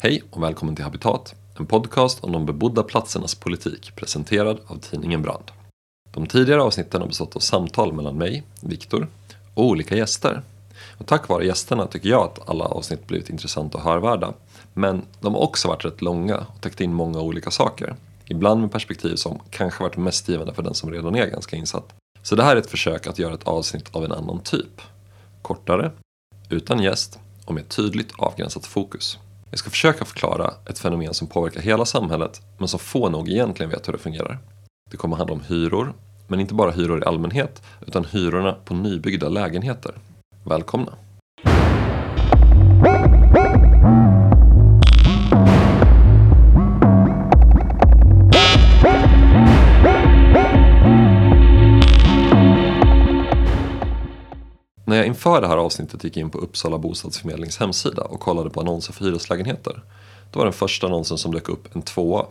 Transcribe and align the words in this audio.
Hej 0.00 0.22
och 0.30 0.42
välkommen 0.42 0.76
till 0.76 0.84
Habitat, 0.84 1.34
en 1.58 1.66
podcast 1.66 2.24
om 2.24 2.32
de 2.32 2.46
bebodda 2.46 2.82
platsernas 2.82 3.34
politik 3.34 3.92
presenterad 3.96 4.60
av 4.66 4.78
tidningen 4.78 5.22
Brand. 5.22 5.50
De 6.14 6.26
tidigare 6.26 6.62
avsnitten 6.62 7.00
har 7.00 7.08
bestått 7.08 7.36
av 7.36 7.40
samtal 7.40 7.92
mellan 7.92 8.18
mig, 8.18 8.42
Viktor, 8.60 9.08
och 9.54 9.64
olika 9.64 9.96
gäster. 9.96 10.42
Och 10.98 11.06
tack 11.06 11.28
vare 11.28 11.46
gästerna 11.46 11.86
tycker 11.86 12.08
jag 12.08 12.22
att 12.22 12.48
alla 12.48 12.64
avsnitt 12.64 13.06
blivit 13.06 13.30
intressanta 13.30 13.78
och 13.78 13.84
hörvärda. 13.84 14.32
Men 14.74 15.02
de 15.20 15.34
har 15.34 15.40
också 15.40 15.68
varit 15.68 15.84
rätt 15.84 16.02
långa 16.02 16.36
och 16.36 16.60
täckt 16.60 16.80
in 16.80 16.94
många 16.94 17.20
olika 17.20 17.50
saker. 17.50 17.96
Ibland 18.24 18.60
med 18.60 18.72
perspektiv 18.72 19.16
som 19.16 19.40
kanske 19.50 19.82
varit 19.82 19.96
mest 19.96 20.28
givande 20.28 20.54
för 20.54 20.62
den 20.62 20.74
som 20.74 20.92
redan 20.92 21.14
är 21.14 21.26
ganska 21.26 21.56
insatt. 21.56 21.94
Så 22.22 22.36
det 22.36 22.42
här 22.42 22.56
är 22.56 22.60
ett 22.60 22.70
försök 22.70 23.06
att 23.06 23.18
göra 23.18 23.34
ett 23.34 23.48
avsnitt 23.48 23.96
av 23.96 24.04
en 24.04 24.12
annan 24.12 24.40
typ. 24.40 24.80
Kortare, 25.42 25.90
utan 26.50 26.82
gäst 26.82 27.18
och 27.44 27.54
med 27.54 27.68
tydligt 27.68 28.12
avgränsat 28.18 28.66
fokus. 28.66 29.18
Jag 29.50 29.58
ska 29.58 29.70
försöka 29.70 30.04
förklara 30.04 30.54
ett 30.66 30.78
fenomen 30.78 31.14
som 31.14 31.26
påverkar 31.26 31.60
hela 31.60 31.84
samhället 31.84 32.40
men 32.58 32.68
som 32.68 32.80
få 32.80 33.08
nog 33.08 33.28
egentligen 33.28 33.70
vet 33.70 33.88
hur 33.88 33.92
det 33.92 33.98
fungerar. 33.98 34.38
Det 34.90 34.96
kommer 34.96 35.16
handla 35.16 35.34
om 35.34 35.42
hyror, 35.48 35.92
men 36.26 36.40
inte 36.40 36.54
bara 36.54 36.70
hyror 36.70 37.02
i 37.02 37.04
allmänhet 37.04 37.62
utan 37.86 38.04
hyrorna 38.04 38.52
på 38.64 38.74
nybyggda 38.74 39.28
lägenheter. 39.28 39.94
Välkomna! 40.44 40.92
När 54.88 54.96
jag 54.96 55.06
inför 55.06 55.40
det 55.40 55.48
här 55.48 55.56
avsnittet 55.56 56.04
gick 56.04 56.16
in 56.16 56.30
på 56.30 56.38
Uppsala 56.38 56.78
bostadsförmedlings 56.78 57.58
hemsida 57.58 58.02
och 58.02 58.20
kollade 58.20 58.50
på 58.50 58.60
annonser 58.60 58.92
för 58.92 59.04
hyreslägenheter. 59.04 59.82
Då 60.30 60.38
var 60.38 60.46
den 60.46 60.52
första 60.52 60.86
annonsen 60.86 61.18
som 61.18 61.32
dök 61.34 61.48
upp 61.48 61.76
en 61.76 61.82
tvåa. 61.82 62.26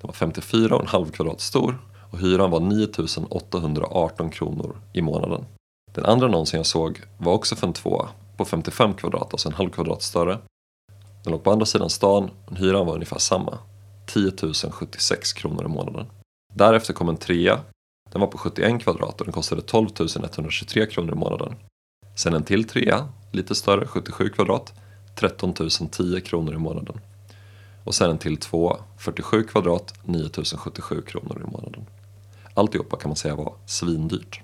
Den 0.00 0.06
var 0.06 0.12
54,5 0.12 1.10
kvadrat 1.10 1.40
stor 1.40 1.78
och 2.10 2.18
hyran 2.18 2.50
var 2.50 2.60
9 2.60 2.88
818 3.28 4.30
kronor 4.30 4.76
i 4.92 5.02
månaden. 5.02 5.44
Den 5.92 6.04
andra 6.04 6.26
annonsen 6.26 6.58
jag 6.58 6.66
såg 6.66 7.00
var 7.18 7.32
också 7.32 7.56
för 7.56 7.66
en 7.66 7.72
tvåa 7.72 8.08
på 8.36 8.44
55 8.44 8.94
kvadrat, 8.94 9.28
alltså 9.32 9.48
en 9.48 9.54
halv 9.54 9.70
kvadrat 9.70 10.02
större. 10.02 10.38
Den 11.24 11.32
låg 11.32 11.42
på 11.42 11.50
andra 11.52 11.66
sidan 11.66 11.90
stan 11.90 12.30
och 12.46 12.56
hyran 12.56 12.86
var 12.86 12.94
ungefär 12.94 13.18
samma. 13.18 13.58
10 14.06 14.32
076 14.70 15.32
kronor 15.32 15.64
i 15.64 15.68
månaden. 15.68 16.06
Därefter 16.54 16.94
kom 16.94 17.08
en 17.08 17.16
trea. 17.16 17.60
Den 18.12 18.20
var 18.20 18.28
på 18.28 18.38
71 18.38 18.82
kvadrat 18.82 19.20
och 19.20 19.26
den 19.26 19.32
kostade 19.32 19.62
12 19.62 19.88
123 19.98 20.86
kronor 20.86 21.12
i 21.12 21.16
månaden. 21.16 21.56
Sen 22.22 22.34
en 22.34 22.44
till 22.44 22.64
trea, 22.64 23.08
lite 23.30 23.54
större, 23.54 23.86
77 23.86 24.28
kvadrat, 24.28 24.72
13 25.14 25.54
010 25.90 26.20
kronor 26.20 26.54
i 26.54 26.58
månaden. 26.58 27.00
Och 27.84 27.94
sen 27.94 28.10
en 28.10 28.18
till 28.18 28.36
tvåa, 28.36 28.76
47 28.98 29.42
kvadrat, 29.42 29.94
9 30.04 30.28
077 30.56 31.02
kronor 31.02 31.42
i 31.48 31.50
månaden. 31.50 31.86
Alltihopa 32.54 32.96
kan 32.96 33.08
man 33.08 33.16
säga 33.16 33.34
var 33.34 33.54
svindyrt. 33.66 34.40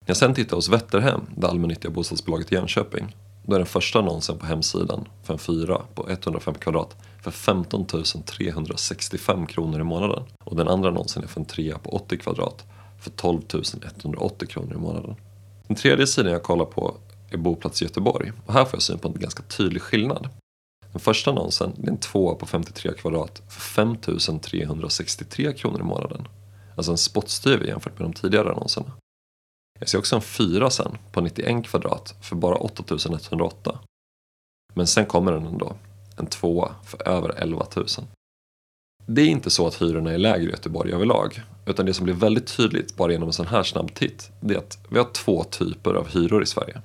När 0.00 0.06
jag 0.06 0.16
sen 0.16 0.34
tittar 0.34 0.56
hos 0.56 0.68
Vätterhem, 0.68 1.20
det 1.36 1.46
allmännyttiga 1.46 1.90
bostadsbolaget 1.90 2.52
i 2.52 2.54
Jönköping, 2.54 3.16
då 3.46 3.54
är 3.54 3.58
den 3.58 3.66
första 3.66 3.98
annonsen 3.98 4.38
på 4.38 4.46
hemsidan 4.46 5.08
för 5.22 5.32
en 5.32 5.38
fyra 5.38 5.82
på 5.94 6.08
105 6.08 6.54
kvadrat 6.54 6.96
för 7.22 7.30
15 7.30 7.86
365 8.26 9.46
kronor 9.46 9.80
i 9.80 9.84
månaden. 9.84 10.22
Och 10.44 10.56
den 10.56 10.68
andra 10.68 10.88
annonsen 10.88 11.22
är 11.22 11.28
för 11.28 11.40
en 11.40 11.46
trea 11.46 11.78
på 11.78 11.90
80 11.90 12.18
kvadrat 12.18 12.64
för 13.00 13.10
12 13.10 13.40
180 13.84 14.48
kronor 14.48 14.74
i 14.74 14.78
månaden. 14.78 15.16
Den 15.70 15.76
tredje 15.76 16.06
sidan 16.06 16.32
jag 16.32 16.42
kollar 16.42 16.64
på 16.64 16.96
är 17.30 17.36
Boplats 17.36 17.82
Göteborg 17.82 18.32
och 18.46 18.52
här 18.52 18.64
får 18.64 18.74
jag 18.76 18.82
syn 18.82 18.98
på 18.98 19.08
en 19.08 19.14
ganska 19.14 19.42
tydlig 19.42 19.82
skillnad. 19.82 20.28
Den 20.92 21.00
första 21.00 21.30
annonsen 21.30 21.72
är 21.82 21.88
en 21.88 21.98
tvåa 21.98 22.34
på 22.34 22.46
53 22.46 22.92
kvadrat 22.92 23.42
för 23.48 23.60
5 23.60 23.96
363 24.42 25.52
kronor 25.52 25.80
i 25.80 25.82
månaden. 25.82 26.28
Alltså 26.76 26.92
en 26.92 26.98
spottstyver 26.98 27.64
jämfört 27.66 27.98
med 27.98 28.08
de 28.08 28.12
tidigare 28.12 28.50
annonserna. 28.50 28.92
Jag 29.80 29.88
ser 29.88 29.98
också 29.98 30.16
en 30.16 30.22
fyra 30.22 30.70
sen 30.70 30.98
på 31.12 31.20
91 31.20 31.64
kvadrat 31.64 32.14
för 32.22 32.36
bara 32.36 32.56
8 32.56 32.84
108. 32.88 33.78
Men 34.74 34.86
sen 34.86 35.06
kommer 35.06 35.32
den 35.32 35.46
ändå. 35.46 35.76
En 36.16 36.26
tvåa 36.26 36.74
för 36.84 37.08
över 37.08 37.30
11 37.36 37.66
000. 37.76 37.86
Det 39.12 39.22
är 39.22 39.26
inte 39.26 39.50
så 39.50 39.66
att 39.66 39.82
hyrorna 39.82 40.12
är 40.12 40.18
lägre 40.18 40.48
i 40.48 40.50
Göteborg 40.50 40.92
överlag. 40.92 41.42
Utan 41.66 41.86
det 41.86 41.94
som 41.94 42.04
blir 42.04 42.14
väldigt 42.14 42.56
tydligt 42.56 42.96
bara 42.96 43.12
genom 43.12 43.28
en 43.28 43.32
sån 43.32 43.46
här 43.46 43.62
snabb 43.62 43.94
titt. 43.94 44.30
Det 44.40 44.54
är 44.54 44.58
att 44.58 44.78
vi 44.88 44.98
har 44.98 45.04
två 45.12 45.44
typer 45.44 45.94
av 45.94 46.08
hyror 46.08 46.42
i 46.42 46.46
Sverige. 46.46 46.82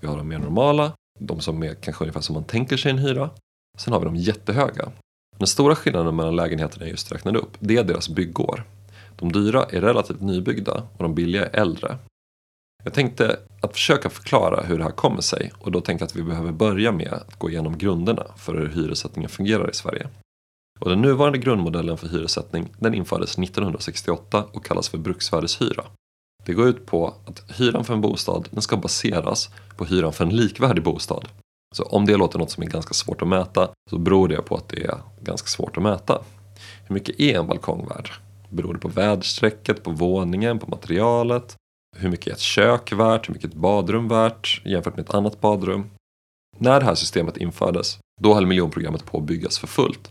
Vi 0.00 0.06
har 0.06 0.16
de 0.16 0.28
mer 0.28 0.38
normala, 0.38 0.92
de 1.18 1.40
som 1.40 1.62
är 1.62 1.74
kanske 1.74 2.04
ungefär 2.04 2.20
som 2.20 2.34
man 2.34 2.44
tänker 2.44 2.76
sig 2.76 2.90
en 2.90 2.98
hyra. 2.98 3.30
Sen 3.78 3.92
har 3.92 4.00
vi 4.00 4.04
de 4.04 4.16
jättehöga. 4.16 4.92
Den 5.38 5.46
stora 5.46 5.76
skillnaden 5.76 6.16
mellan 6.16 6.36
lägenheterna 6.36 6.84
jag 6.84 6.90
just 6.90 7.12
räknade 7.12 7.38
upp, 7.38 7.56
det 7.58 7.76
är 7.76 7.84
deras 7.84 8.08
byggår. 8.08 8.64
De 9.16 9.32
dyra 9.32 9.64
är 9.64 9.80
relativt 9.80 10.20
nybyggda 10.20 10.82
och 10.96 11.02
de 11.02 11.14
billiga 11.14 11.46
är 11.46 11.60
äldre. 11.60 11.98
Jag 12.84 12.94
tänkte 12.94 13.38
att 13.60 13.72
försöka 13.72 14.10
förklara 14.10 14.62
hur 14.62 14.78
det 14.78 14.84
här 14.84 14.90
kommer 14.90 15.20
sig 15.20 15.52
och 15.58 15.72
då 15.72 15.80
tänkte 15.80 16.02
jag 16.02 16.06
att 16.06 16.16
vi 16.16 16.22
behöver 16.22 16.52
börja 16.52 16.92
med 16.92 17.12
att 17.12 17.38
gå 17.38 17.50
igenom 17.50 17.78
grunderna 17.78 18.24
för 18.36 18.54
hur 18.54 18.68
hyressättningen 18.68 19.30
fungerar 19.30 19.70
i 19.70 19.74
Sverige. 19.74 20.08
Och 20.78 20.90
den 20.90 21.02
nuvarande 21.02 21.38
grundmodellen 21.38 21.98
för 21.98 22.08
hyressättning 22.08 22.72
den 22.78 22.94
infördes 22.94 23.38
1968 23.38 24.44
och 24.52 24.64
kallas 24.64 24.88
för 24.88 24.98
bruksvärdeshyra. 24.98 25.84
Det 26.46 26.52
går 26.52 26.68
ut 26.68 26.86
på 26.86 27.14
att 27.26 27.58
hyran 27.58 27.84
för 27.84 27.94
en 27.94 28.00
bostad 28.00 28.48
den 28.50 28.62
ska 28.62 28.76
baseras 28.76 29.50
på 29.76 29.84
hyran 29.84 30.12
för 30.12 30.24
en 30.24 30.36
likvärdig 30.36 30.84
bostad. 30.84 31.28
Så 31.74 31.82
om 31.82 32.06
det 32.06 32.16
låter 32.16 32.38
något 32.38 32.50
som 32.50 32.62
är 32.62 32.66
ganska 32.66 32.94
svårt 32.94 33.22
att 33.22 33.28
mäta 33.28 33.68
så 33.90 33.98
beror 33.98 34.28
det 34.28 34.42
på 34.42 34.56
att 34.56 34.68
det 34.68 34.84
är 34.84 34.98
ganska 35.22 35.48
svårt 35.48 35.76
att 35.76 35.82
mäta. 35.82 36.22
Hur 36.86 36.94
mycket 36.94 37.20
är 37.20 37.38
en 37.38 37.46
balkong 37.46 37.88
värd? 37.88 38.10
Beror 38.50 38.74
det 38.74 38.80
på 38.80 38.88
väderstrecket, 38.88 39.82
på 39.82 39.90
våningen, 39.90 40.58
på 40.58 40.70
materialet? 40.70 41.56
Hur 41.96 42.08
mycket 42.08 42.26
är 42.26 42.32
ett 42.32 42.40
kök 42.40 42.92
värt? 42.92 43.28
Hur 43.28 43.34
mycket 43.34 43.50
är 43.50 43.54
ett 43.54 43.60
badrum 43.60 44.08
värt 44.08 44.62
jämfört 44.64 44.96
med 44.96 45.04
ett 45.08 45.14
annat 45.14 45.40
badrum? 45.40 45.90
När 46.58 46.80
det 46.80 46.86
här 46.86 46.94
systemet 46.94 47.36
infördes, 47.36 47.98
då 48.20 48.34
höll 48.34 48.46
miljonprogrammet 48.46 49.04
på 49.04 49.18
att 49.18 49.24
byggas 49.24 49.58
för 49.58 49.66
fullt. 49.66 50.10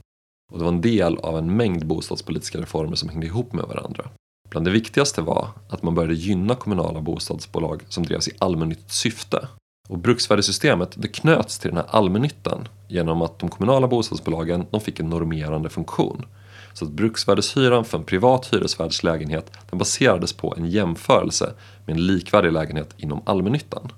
Och 0.52 0.58
det 0.58 0.64
var 0.64 0.72
en 0.72 0.82
del 0.82 1.18
av 1.18 1.38
en 1.38 1.58
mängd 1.58 1.86
bostadspolitiska 1.86 2.62
reformer 2.62 2.96
som 2.96 3.10
hängde 3.10 3.28
ihop 3.28 3.54
med 3.54 3.66
varandra. 3.66 4.10
Bland 4.50 4.68
det 4.68 4.72
viktigaste 4.72 5.22
var 5.22 5.48
att 5.70 5.84
man 5.84 5.96
började 5.96 6.14
gynna 6.14 6.56
kommunala 6.56 7.02
bostadsbolag 7.02 7.84
som 7.90 8.06
drevs 8.06 8.28
i 8.28 8.32
allmännyttigt 8.40 8.92
syfte. 8.92 9.48
Och 9.90 9.98
bruksvärdessystemet 9.98 10.92
det 10.96 11.08
knöts 11.08 11.60
till 11.60 11.70
den 11.70 11.78
här 11.78 11.86
allmännyttan 11.90 12.68
genom 12.88 13.22
att 13.22 13.40
de 13.40 13.50
kommunala 13.50 13.88
bostadsbolagen 13.88 14.66
de 14.72 14.82
fick 14.82 15.00
en 15.00 15.10
normerande 15.10 15.70
funktion. 15.70 16.26
Så 16.74 16.86
att 16.86 16.92
bruksvärdeshyran 16.92 17.86
för 17.86 17.98
en 17.98 18.04
privat 18.04 18.54
hyresvärdslägenhet 18.54 19.52
den 19.70 19.80
baserades 19.80 20.34
på 20.34 20.54
en 20.58 20.68
jämförelse 20.68 21.54
med 21.86 21.96
en 21.96 22.06
likvärdig 22.06 22.52
lägenhet 22.52 22.94
inom 22.98 23.22
allmännyttan. 23.26 23.92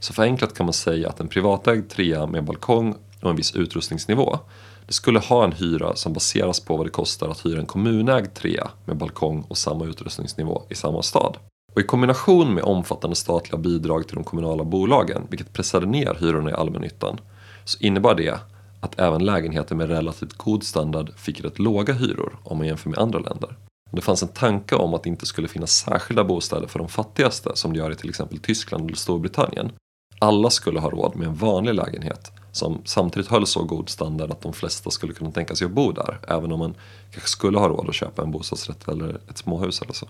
Så 0.00 0.12
förenklat 0.12 0.54
kan 0.54 0.66
man 0.66 0.72
säga 0.72 1.08
att 1.08 1.20
en 1.20 1.28
privatägd 1.28 1.90
trea 1.90 2.26
med 2.26 2.44
balkong 2.44 2.94
och 3.26 3.30
en 3.30 3.36
viss 3.36 3.54
utrustningsnivå 3.54 4.38
det 4.86 4.92
skulle 4.92 5.18
ha 5.18 5.44
en 5.44 5.52
hyra 5.52 5.96
som 5.96 6.12
baseras 6.12 6.60
på 6.60 6.76
vad 6.76 6.86
det 6.86 6.90
kostar 6.90 7.28
att 7.28 7.46
hyra 7.46 7.60
en 7.60 7.66
kommunägd 7.66 8.34
trea 8.34 8.70
med 8.84 8.96
balkong 8.96 9.44
och 9.48 9.58
samma 9.58 9.84
utrustningsnivå 9.84 10.62
i 10.68 10.74
samma 10.74 11.02
stad. 11.02 11.36
Och 11.74 11.80
i 11.80 11.84
kombination 11.84 12.54
med 12.54 12.64
omfattande 12.64 13.16
statliga 13.16 13.58
bidrag 13.58 14.06
till 14.06 14.14
de 14.14 14.24
kommunala 14.24 14.64
bolagen, 14.64 15.22
vilket 15.30 15.52
pressade 15.52 15.86
ner 15.86 16.16
hyrorna 16.20 16.50
i 16.50 16.54
allmännyttan, 16.54 17.20
så 17.64 17.78
innebar 17.80 18.14
det 18.14 18.40
att 18.80 19.00
även 19.00 19.24
lägenheter 19.24 19.74
med 19.74 19.88
relativt 19.88 20.32
god 20.32 20.64
standard 20.64 21.10
fick 21.16 21.40
rätt 21.40 21.58
låga 21.58 21.94
hyror 21.94 22.38
om 22.44 22.58
man 22.58 22.66
jämför 22.66 22.90
med 22.90 22.98
andra 22.98 23.18
länder. 23.18 23.56
Det 23.90 24.00
fanns 24.00 24.22
en 24.22 24.28
tanke 24.28 24.74
om 24.74 24.94
att 24.94 25.02
det 25.02 25.08
inte 25.08 25.26
skulle 25.26 25.48
finnas 25.48 25.70
särskilda 25.70 26.24
bostäder 26.24 26.66
för 26.66 26.78
de 26.78 26.88
fattigaste 26.88 27.50
som 27.54 27.72
det 27.72 27.78
gör 27.78 27.90
i 27.90 27.94
till 27.94 28.08
exempel 28.08 28.38
Tyskland 28.38 28.84
eller 28.84 28.96
Storbritannien. 28.96 29.72
Alla 30.18 30.50
skulle 30.50 30.80
ha 30.80 30.90
råd 30.90 31.16
med 31.16 31.28
en 31.28 31.34
vanlig 31.34 31.74
lägenhet 31.74 32.32
som 32.56 32.80
samtidigt 32.84 33.30
höll 33.30 33.46
så 33.46 33.64
god 33.64 33.88
standard 33.88 34.30
att 34.30 34.40
de 34.40 34.52
flesta 34.52 34.90
skulle 34.90 35.12
kunna 35.12 35.30
tänka 35.30 35.56
sig 35.56 35.64
att 35.64 35.70
bo 35.70 35.92
där. 35.92 36.18
Även 36.28 36.52
om 36.52 36.58
man 36.58 36.74
kanske 37.10 37.28
skulle 37.28 37.58
ha 37.58 37.68
råd 37.68 37.88
att 37.88 37.94
köpa 37.94 38.22
en 38.22 38.30
bostadsrätt 38.30 38.88
eller 38.88 39.20
ett 39.30 39.38
småhus 39.38 39.82
eller 39.82 39.92
så. 39.92 40.08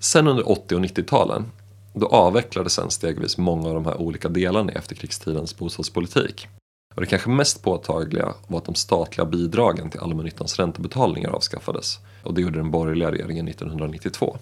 Sen 0.00 0.28
under 0.28 0.50
80 0.50 0.74
och 0.74 0.80
90-talen 0.80 1.44
då 1.94 2.06
avvecklades 2.06 2.72
sen 2.72 2.90
stegvis 2.90 3.38
många 3.38 3.68
av 3.68 3.74
de 3.74 3.84
här 3.84 4.00
olika 4.00 4.28
delarna 4.28 4.72
i 4.72 4.74
efterkrigstidens 4.74 5.58
bostadspolitik. 5.58 6.48
Och 6.94 7.00
det 7.00 7.06
kanske 7.06 7.30
mest 7.30 7.62
påtagliga 7.62 8.34
var 8.46 8.58
att 8.58 8.64
de 8.64 8.74
statliga 8.74 9.24
bidragen 9.24 9.90
till 9.90 10.00
allmännyttans 10.00 10.58
räntebetalningar 10.58 11.30
avskaffades. 11.30 11.98
Och 12.22 12.34
det 12.34 12.40
gjorde 12.40 12.58
den 12.58 12.70
borgerliga 12.70 13.10
regeringen 13.10 13.48
1992. 13.48 14.36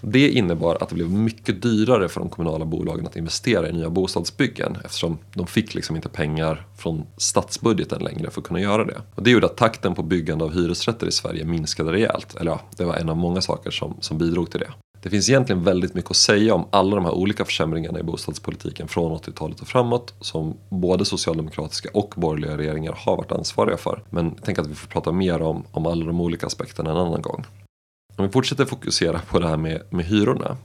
Det 0.00 0.30
innebar 0.30 0.78
att 0.80 0.88
det 0.88 0.94
blev 0.94 1.10
mycket 1.10 1.62
dyrare 1.62 2.08
för 2.08 2.20
de 2.20 2.28
kommunala 2.28 2.64
bolagen 2.64 3.06
att 3.06 3.16
investera 3.16 3.68
i 3.68 3.72
nya 3.72 3.90
bostadsbyggen 3.90 4.76
eftersom 4.84 5.18
de 5.34 5.46
fick 5.46 5.74
liksom 5.74 5.96
inte 5.96 6.08
pengar 6.08 6.66
från 6.76 7.06
statsbudgeten 7.16 8.02
längre 8.02 8.30
för 8.30 8.40
att 8.40 8.46
kunna 8.46 8.60
göra 8.60 8.84
det. 8.84 9.00
Och 9.14 9.22
det 9.22 9.30
gjorde 9.30 9.46
att 9.46 9.56
takten 9.56 9.94
på 9.94 10.02
byggande 10.02 10.44
av 10.44 10.54
hyresrätter 10.54 11.06
i 11.06 11.12
Sverige 11.12 11.44
minskade 11.44 11.92
rejält. 11.92 12.36
Eller 12.40 12.50
ja, 12.50 12.60
det 12.76 12.84
var 12.84 12.94
en 12.94 13.08
av 13.08 13.16
många 13.16 13.40
saker 13.40 13.70
som, 13.70 13.96
som 14.00 14.18
bidrog 14.18 14.50
till 14.50 14.60
det. 14.60 14.70
Det 15.02 15.10
finns 15.10 15.28
egentligen 15.28 15.64
väldigt 15.64 15.94
mycket 15.94 16.10
att 16.10 16.16
säga 16.16 16.54
om 16.54 16.64
alla 16.70 16.96
de 16.96 17.04
här 17.04 17.12
olika 17.12 17.44
försämringarna 17.44 18.00
i 18.00 18.02
bostadspolitiken 18.02 18.88
från 18.88 19.18
80-talet 19.18 19.60
och 19.60 19.68
framåt 19.68 20.14
som 20.20 20.56
både 20.68 21.04
socialdemokratiska 21.04 21.88
och 21.94 22.14
borgerliga 22.16 22.58
regeringar 22.58 22.92
har 22.92 23.16
varit 23.16 23.32
ansvariga 23.32 23.76
för. 23.76 24.02
Men 24.10 24.24
jag 24.36 24.44
tänker 24.44 24.62
att 24.62 24.68
vi 24.68 24.74
får 24.74 24.88
prata 24.88 25.12
mer 25.12 25.42
om, 25.42 25.64
om 25.70 25.86
alla 25.86 26.04
de 26.04 26.20
olika 26.20 26.46
aspekterna 26.46 26.90
en 26.90 26.96
annan 26.96 27.22
gång. 27.22 27.44
Om 28.16 28.26
vi 28.26 28.32
fortsätter 28.32 28.64
fokusera 28.64 29.18
på 29.18 29.38
det 29.38 29.48
här 29.48 29.56
med, 29.56 29.82
med 29.90 30.04
hyrorna. 30.04 30.56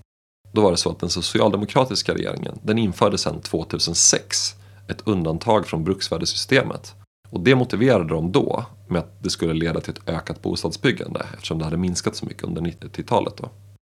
Då 0.51 0.62
var 0.62 0.71
det 0.71 0.77
så 0.77 0.89
att 0.89 1.00
den 1.00 1.09
socialdemokratiska 1.09 2.13
regeringen 2.13 2.59
den 2.63 2.77
införde 2.77 3.18
sedan 3.18 3.42
2006 3.42 4.56
ett 4.88 5.07
undantag 5.07 5.68
från 5.68 5.83
bruksvärdessystemet. 5.83 6.94
Och 7.30 7.39
det 7.39 7.56
motiverade 7.56 8.09
de 8.09 8.31
då 8.31 8.65
med 8.88 9.00
att 9.00 9.24
det 9.24 9.30
skulle 9.30 9.53
leda 9.53 9.81
till 9.81 9.94
ett 9.94 10.09
ökat 10.09 10.42
bostadsbyggande 10.42 11.25
eftersom 11.33 11.59
det 11.59 11.65
hade 11.65 11.77
minskat 11.77 12.15
så 12.15 12.25
mycket 12.25 12.44
under 12.44 12.62
90-talet. 12.62 13.42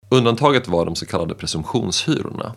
Undantaget 0.10 0.68
var 0.68 0.86
de 0.86 0.96
så 0.96 1.06
kallade 1.06 1.36
presumtionshyrorna. 1.36 2.54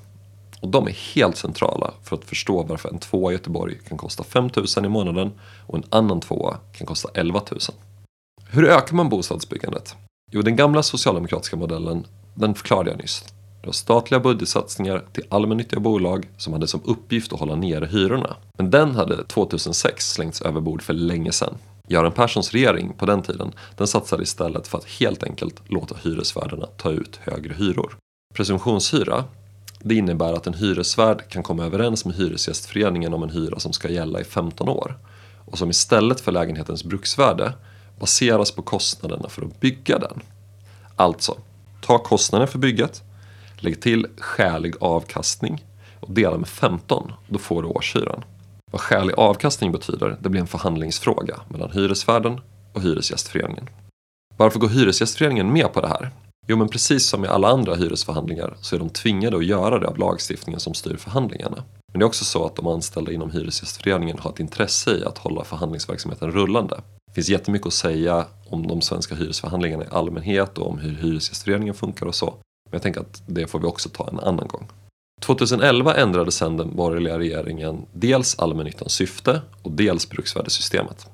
Och 0.60 0.68
de 0.68 0.86
är 0.86 1.14
helt 1.14 1.36
centrala 1.36 1.94
för 2.02 2.16
att 2.16 2.24
förstå 2.24 2.62
varför 2.62 2.88
en 2.88 2.98
tvåa 2.98 3.32
i 3.32 3.34
Göteborg 3.34 3.78
kan 3.88 3.98
kosta 3.98 4.24
5 4.24 4.50
000 4.76 4.84
i 4.84 4.88
månaden 4.88 5.32
och 5.66 5.78
en 5.78 5.84
annan 5.90 6.20
tvåa 6.20 6.56
kan 6.72 6.86
kosta 6.86 7.08
11 7.14 7.40
000. 7.50 7.60
Hur 8.50 8.64
ökar 8.64 8.96
man 8.96 9.08
bostadsbyggandet? 9.08 9.96
Jo, 10.34 10.42
den 10.42 10.56
gamla 10.56 10.82
socialdemokratiska 10.82 11.56
modellen, 11.56 12.06
den 12.34 12.54
förklarade 12.54 12.90
jag 12.90 12.98
nyss. 12.98 13.24
Det 13.60 13.66
var 13.66 13.72
statliga 13.72 14.20
budgetsatsningar 14.20 15.04
till 15.12 15.24
allmännyttiga 15.28 15.80
bolag 15.80 16.28
som 16.36 16.52
hade 16.52 16.66
som 16.66 16.80
uppgift 16.84 17.32
att 17.32 17.40
hålla 17.40 17.54
nere 17.54 17.86
hyrorna. 17.86 18.36
Men 18.58 18.70
den 18.70 18.94
hade 18.94 19.24
2006 19.24 20.12
slängts 20.12 20.42
över 20.42 20.60
bord 20.60 20.82
för 20.82 20.92
länge 20.92 21.32
sedan. 21.32 21.54
Göran 21.88 22.12
Perssons 22.12 22.52
regering 22.52 22.92
på 22.98 23.06
den 23.06 23.22
tiden, 23.22 23.52
den 23.76 23.86
satsade 23.86 24.22
istället 24.22 24.68
för 24.68 24.78
att 24.78 24.84
helt 24.84 25.22
enkelt 25.22 25.62
låta 25.66 25.96
hyresvärdarna 26.04 26.66
ta 26.66 26.90
ut 26.90 27.20
högre 27.22 27.54
hyror. 27.54 27.96
Presumtionshyra, 28.34 29.24
det 29.80 29.94
innebär 29.94 30.32
att 30.32 30.46
en 30.46 30.54
hyresvärd 30.54 31.28
kan 31.28 31.42
komma 31.42 31.64
överens 31.64 32.04
med 32.04 32.14
Hyresgästföreningen 32.14 33.14
om 33.14 33.22
en 33.22 33.30
hyra 33.30 33.58
som 33.58 33.72
ska 33.72 33.88
gälla 33.88 34.20
i 34.20 34.24
15 34.24 34.68
år 34.68 34.98
och 35.44 35.58
som 35.58 35.70
istället 35.70 36.20
för 36.20 36.32
lägenhetens 36.32 36.84
bruksvärde 36.84 37.52
baseras 38.02 38.50
på 38.50 38.62
kostnaderna 38.62 39.28
för 39.28 39.42
att 39.42 39.60
bygga 39.60 39.98
den. 39.98 40.20
Alltså, 40.96 41.36
ta 41.80 41.98
kostnaden 41.98 42.48
för 42.48 42.58
bygget, 42.58 43.02
lägg 43.56 43.82
till 43.82 44.06
skälig 44.18 44.74
avkastning 44.80 45.64
och 46.00 46.10
dela 46.10 46.38
med 46.38 46.48
15, 46.48 47.12
då 47.28 47.38
får 47.38 47.62
du 47.62 47.68
årshyran. 47.68 48.24
Vad 48.72 48.80
skälig 48.80 49.14
avkastning 49.14 49.72
betyder, 49.72 50.16
det 50.20 50.28
blir 50.28 50.40
en 50.40 50.46
förhandlingsfråga 50.46 51.40
mellan 51.48 51.70
hyresvärden 51.70 52.40
och 52.72 52.82
Hyresgästföreningen. 52.82 53.68
Varför 54.36 54.58
går 54.58 54.68
Hyresgästföreningen 54.68 55.52
med 55.52 55.72
på 55.72 55.80
det 55.80 55.88
här? 55.88 56.10
Jo, 56.46 56.56
men 56.56 56.68
precis 56.68 57.06
som 57.06 57.24
i 57.24 57.28
alla 57.28 57.48
andra 57.48 57.74
hyresförhandlingar 57.74 58.56
så 58.60 58.76
är 58.76 58.78
de 58.78 58.90
tvingade 58.90 59.36
att 59.36 59.44
göra 59.44 59.78
det 59.78 59.86
av 59.86 59.98
lagstiftningen 59.98 60.60
som 60.60 60.74
styr 60.74 60.96
förhandlingarna. 60.96 61.64
Men 61.92 61.98
det 61.98 62.04
är 62.04 62.06
också 62.06 62.24
så 62.24 62.46
att 62.46 62.56
de 62.56 62.66
anställda 62.66 63.12
inom 63.12 63.30
Hyresgästföreningen 63.30 64.18
har 64.18 64.30
ett 64.30 64.40
intresse 64.40 64.90
i 64.90 65.04
att 65.04 65.18
hålla 65.18 65.44
förhandlingsverksamheten 65.44 66.30
rullande. 66.30 66.80
Det 67.12 67.14
finns 67.14 67.28
jättemycket 67.28 67.66
att 67.66 67.72
säga 67.72 68.26
om 68.48 68.66
de 68.66 68.80
svenska 68.80 69.14
hyresförhandlingarna 69.14 69.84
i 69.84 69.88
allmänhet 69.90 70.58
och 70.58 70.66
om 70.66 70.78
hur 70.78 70.94
Hyresgästföreningen 70.94 71.74
funkar 71.74 72.06
och 72.06 72.14
så. 72.14 72.26
Men 72.26 72.72
jag 72.72 72.82
tänker 72.82 73.00
att 73.00 73.22
det 73.26 73.46
får 73.46 73.58
vi 73.58 73.66
också 73.66 73.88
ta 73.88 74.08
en 74.08 74.20
annan 74.20 74.48
gång. 74.48 74.68
2011 75.22 75.94
ändrade 75.94 76.32
sedan 76.32 76.56
den 76.56 76.76
borgerliga 76.76 77.18
regeringen 77.18 77.86
dels 77.92 78.38
allmännyttans 78.38 78.92
syfte 78.92 79.40
och 79.62 79.70
dels 79.70 80.10
bruksvärdessystemet. 80.10 81.06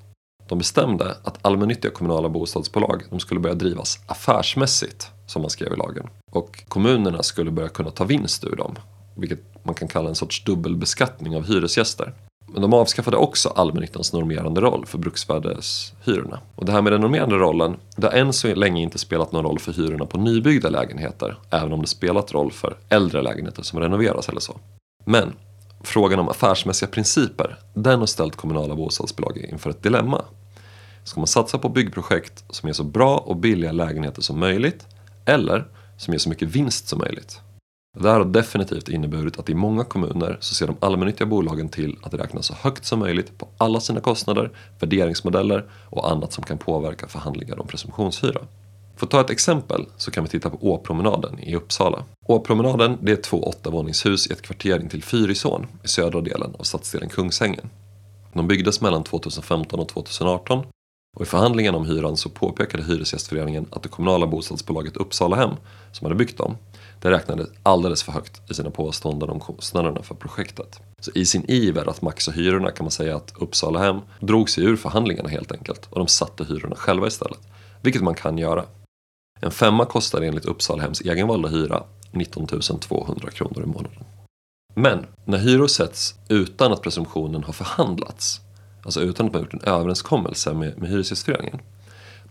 De 0.48 0.58
bestämde 0.58 1.16
att 1.24 1.38
allmännyttiga 1.42 1.90
kommunala 1.90 2.28
bostadsbolag 2.28 3.02
de 3.10 3.20
skulle 3.20 3.40
börja 3.40 3.54
drivas 3.54 3.98
affärsmässigt, 4.06 5.10
som 5.26 5.42
man 5.42 5.50
skrev 5.50 5.72
i 5.72 5.76
lagen. 5.76 6.06
Och 6.30 6.64
kommunerna 6.68 7.22
skulle 7.22 7.50
börja 7.50 7.68
kunna 7.68 7.90
ta 7.90 8.04
vinst 8.04 8.44
ur 8.44 8.56
dem, 8.56 8.74
vilket 9.16 9.64
man 9.64 9.74
kan 9.74 9.88
kalla 9.88 10.08
en 10.08 10.14
sorts 10.14 10.44
dubbelbeskattning 10.44 11.36
av 11.36 11.46
hyresgäster. 11.46 12.12
Men 12.52 12.62
de 12.62 12.72
avskaffade 12.74 13.16
också 13.16 13.48
allmännyttans 13.48 14.12
normerande 14.12 14.60
roll 14.60 14.86
för 14.86 14.98
bruksvärdeshyrorna. 14.98 16.40
Och 16.54 16.64
det 16.64 16.72
här 16.72 16.82
med 16.82 16.92
den 16.92 17.00
normerande 17.00 17.36
rollen, 17.36 17.76
det 17.96 18.06
har 18.06 18.14
än 18.14 18.32
så 18.32 18.54
länge 18.54 18.82
inte 18.82 18.98
spelat 18.98 19.32
någon 19.32 19.44
roll 19.44 19.58
för 19.58 19.72
hyrorna 19.72 20.06
på 20.06 20.18
nybyggda 20.18 20.70
lägenheter, 20.70 21.38
även 21.50 21.72
om 21.72 21.80
det 21.80 21.86
spelat 21.86 22.32
roll 22.32 22.52
för 22.52 22.76
äldre 22.88 23.22
lägenheter 23.22 23.62
som 23.62 23.80
renoveras 23.80 24.28
eller 24.28 24.40
så. 24.40 24.60
Men 25.04 25.32
frågan 25.80 26.18
om 26.18 26.28
affärsmässiga 26.28 26.88
principer, 26.88 27.58
den 27.74 27.98
har 27.98 28.06
ställt 28.06 28.36
kommunala 28.36 28.74
bostadsbolag 28.74 29.36
inför 29.36 29.70
ett 29.70 29.82
dilemma. 29.82 30.24
Ska 31.04 31.20
man 31.20 31.26
satsa 31.26 31.58
på 31.58 31.68
byggprojekt 31.68 32.44
som 32.50 32.68
ger 32.68 32.74
så 32.74 32.84
bra 32.84 33.16
och 33.16 33.36
billiga 33.36 33.72
lägenheter 33.72 34.22
som 34.22 34.38
möjligt, 34.40 34.86
eller 35.24 35.64
som 35.96 36.14
ger 36.14 36.18
så 36.18 36.28
mycket 36.28 36.48
vinst 36.48 36.88
som 36.88 36.98
möjligt? 36.98 37.40
Det 38.00 38.08
här 38.08 38.18
har 38.18 38.24
definitivt 38.24 38.88
inneburit 38.88 39.38
att 39.38 39.48
i 39.48 39.54
många 39.54 39.84
kommuner 39.84 40.36
så 40.40 40.54
ser 40.54 40.66
de 40.66 40.76
allmännyttiga 40.80 41.26
bolagen 41.26 41.68
till 41.68 41.96
att 42.02 42.14
räkna 42.14 42.42
så 42.42 42.54
högt 42.54 42.84
som 42.84 42.98
möjligt 42.98 43.38
på 43.38 43.48
alla 43.56 43.80
sina 43.80 44.00
kostnader, 44.00 44.50
värderingsmodeller 44.80 45.64
och 45.90 46.10
annat 46.10 46.32
som 46.32 46.44
kan 46.44 46.58
påverka 46.58 47.08
förhandlingar 47.08 47.60
om 47.60 47.66
presumtionshyra. 47.66 48.40
För 48.96 49.06
att 49.06 49.10
ta 49.10 49.20
ett 49.20 49.30
exempel 49.30 49.86
så 49.96 50.10
kan 50.10 50.24
vi 50.24 50.30
titta 50.30 50.50
på 50.50 50.72
Åpromenaden 50.72 51.38
i 51.38 51.56
Uppsala. 51.56 52.04
Åpromenaden 52.26 52.98
det 53.00 53.12
är 53.12 53.16
två 53.16 53.42
åttavåningshus 53.42 54.26
i 54.26 54.32
ett 54.32 54.42
kvarter 54.42 54.80
intill 54.80 55.02
Fyrisån 55.02 55.66
i 55.82 55.88
södra 55.88 56.20
delen 56.20 56.54
av 56.58 56.62
stadsdelen 56.62 57.08
Kungsängen. 57.08 57.70
De 58.32 58.48
byggdes 58.48 58.80
mellan 58.80 59.04
2015 59.04 59.80
och 59.80 59.88
2018 59.88 60.64
och 61.16 61.22
i 61.22 61.26
förhandlingen 61.26 61.74
om 61.74 61.86
hyran 61.86 62.16
så 62.16 62.28
påpekade 62.28 62.84
Hyresgästföreningen 62.84 63.66
att 63.70 63.82
det 63.82 63.88
kommunala 63.88 64.26
bostadsbolaget 64.26 64.96
Uppsalahem 64.96 65.50
som 65.92 66.04
hade 66.04 66.14
byggt 66.14 66.38
dem 66.38 66.56
det 67.00 67.10
räknade 67.10 67.46
alldeles 67.62 68.02
för 68.02 68.12
högt 68.12 68.50
i 68.50 68.54
sina 68.54 68.70
påståenden 68.70 69.30
om 69.30 69.40
kostnaderna 69.40 70.02
för 70.02 70.14
projektet. 70.14 70.80
Så 71.00 71.10
i 71.14 71.26
sin 71.26 71.44
iver 71.48 71.90
att 71.90 72.02
maxa 72.02 72.30
hyrorna 72.30 72.70
kan 72.70 72.84
man 72.84 72.90
säga 72.90 73.16
att 73.16 73.34
Uppsalahem 73.38 74.00
drog 74.20 74.50
sig 74.50 74.64
ur 74.64 74.76
förhandlingarna 74.76 75.28
helt 75.28 75.52
enkelt 75.52 75.88
och 75.90 75.98
de 75.98 76.08
satte 76.08 76.44
hyrorna 76.44 76.76
själva 76.76 77.06
istället. 77.06 77.40
Vilket 77.82 78.02
man 78.02 78.14
kan 78.14 78.38
göra. 78.38 78.64
En 79.40 79.50
femma 79.50 79.84
kostar 79.84 80.20
enligt 80.20 80.44
Uppsalahems 80.44 81.00
egenvalda 81.00 81.48
hyra 81.48 81.82
19 82.12 82.46
200 82.80 83.30
kronor 83.30 83.62
i 83.62 83.66
månaden. 83.66 84.04
Men 84.74 85.06
när 85.24 85.38
hyror 85.38 85.66
sätts 85.66 86.14
utan 86.28 86.72
att 86.72 86.82
presumtionen 86.82 87.44
har 87.44 87.52
förhandlats, 87.52 88.40
alltså 88.84 89.00
utan 89.00 89.26
att 89.26 89.32
man 89.32 89.42
gjort 89.42 89.54
en 89.54 89.60
överenskommelse 89.60 90.54
med, 90.54 90.78
med 90.78 90.90
Hyresgästföreningen, 90.90 91.60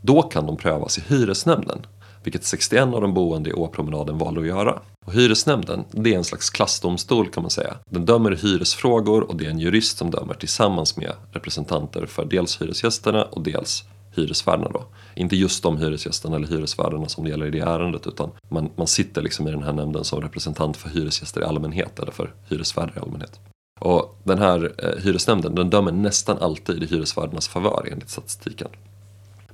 då 0.02 0.22
kan 0.22 0.46
de 0.46 0.58
prövas 0.58 0.98
i 0.98 1.02
hyresnämnden 1.08 1.86
vilket 2.28 2.44
61 2.44 2.94
av 2.94 3.02
de 3.02 3.14
boende 3.14 3.50
i 3.50 3.54
Åpromenaden 3.54 4.18
valde 4.18 4.42
att 4.42 4.48
göra. 4.48 4.80
Och 5.06 5.14
hyresnämnden, 5.14 5.84
det 5.92 6.14
är 6.14 6.18
en 6.18 6.24
slags 6.24 6.50
klassdomstol 6.50 7.30
kan 7.30 7.44
man 7.44 7.50
säga. 7.50 7.76
Den 7.90 8.06
dömer 8.06 8.34
i 8.34 8.36
hyresfrågor 8.36 9.22
och 9.22 9.36
det 9.36 9.46
är 9.46 9.50
en 9.50 9.60
jurist 9.60 9.98
som 9.98 10.12
dömer 10.12 10.34
tillsammans 10.34 10.98
med 10.98 11.14
representanter 11.32 12.06
för 12.06 12.26
dels 12.26 12.62
hyresgästerna 12.62 13.24
och 13.24 13.42
dels 13.42 13.84
hyresvärdarna 14.16 14.70
då. 14.74 14.86
Inte 15.16 15.36
just 15.36 15.64
de 15.64 15.78
hyresgästerna 15.78 16.36
eller 16.36 16.48
hyresvärdarna 16.48 17.08
som 17.08 17.24
det 17.24 17.30
gäller 17.30 17.46
i 17.46 17.50
det 17.50 17.60
ärendet 17.60 18.08
utan 18.08 18.32
man, 18.50 18.70
man 18.76 18.88
sitter 18.88 19.22
liksom 19.22 19.48
i 19.48 19.52
den 19.52 19.64
här 19.64 19.74
nämnden 19.74 20.04
som 20.04 20.22
representant 20.22 20.78
för 20.78 20.90
hyresgäster 20.90 21.42
i 21.42 21.44
allmänhet 21.44 22.00
eller 22.00 22.12
för 22.12 22.34
hyresvärdar 22.50 22.94
i 22.98 23.00
allmänhet. 23.00 23.40
Och 23.80 24.20
den 24.24 24.38
här 24.38 24.74
eh, 24.78 25.04
hyresnämnden 25.04 25.56
den 25.56 25.70
dömer 25.70 25.92
nästan 25.92 26.38
alltid 26.38 26.84
i 26.84 26.86
hyresvärdarnas 26.86 27.48
favör 27.48 27.90
enligt 27.92 28.10
statistiken. 28.10 28.68